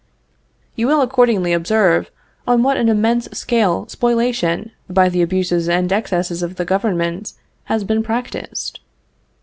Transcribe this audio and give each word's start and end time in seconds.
You 0.75 0.87
will 0.87 1.01
accordingly 1.01 1.53
observe 1.53 2.09
on 2.47 2.63
what 2.63 2.75
an 2.75 2.89
immense 2.89 3.27
scale 3.37 3.85
spoliation, 3.87 4.71
by 4.89 5.09
the 5.09 5.21
abuses 5.21 5.69
and 5.69 5.91
excesses 5.93 6.41
of 6.41 6.55
the 6.55 6.65
government, 6.65 7.33
has 7.65 7.83
been 7.83 8.01
practiced. 8.01 8.79